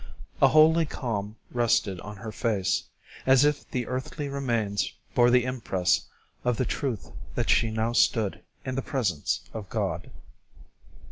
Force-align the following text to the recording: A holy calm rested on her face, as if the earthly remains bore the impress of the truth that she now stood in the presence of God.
A 0.41 0.47
holy 0.47 0.87
calm 0.87 1.35
rested 1.51 1.99
on 1.99 2.15
her 2.17 2.31
face, 2.31 2.85
as 3.27 3.45
if 3.45 3.69
the 3.69 3.85
earthly 3.85 4.29
remains 4.29 4.91
bore 5.13 5.29
the 5.29 5.43
impress 5.45 6.07
of 6.43 6.57
the 6.57 6.65
truth 6.65 7.11
that 7.35 7.51
she 7.51 7.69
now 7.69 7.93
stood 7.93 8.41
in 8.65 8.73
the 8.73 8.81
presence 8.81 9.41
of 9.53 9.69
God. 9.69 10.09